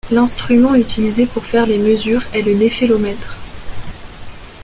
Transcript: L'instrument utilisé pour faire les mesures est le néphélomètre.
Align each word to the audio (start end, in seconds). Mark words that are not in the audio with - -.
L'instrument 0.09 0.73
utilisé 0.73 1.27
pour 1.27 1.45
faire 1.45 1.67
les 1.67 1.77
mesures 1.77 2.23
est 2.33 2.41
le 2.41 2.55
néphélomètre. 2.55 3.37